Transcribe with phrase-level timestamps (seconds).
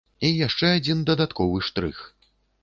[0.27, 2.01] І яшчэ адзін дадатковы штрых.